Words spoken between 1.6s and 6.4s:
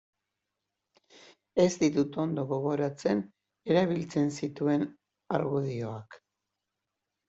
Ez ditut ondo gogoratzen erabiltzen zituen argudioak.